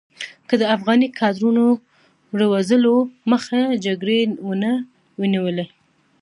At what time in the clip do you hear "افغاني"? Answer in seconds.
0.75-1.07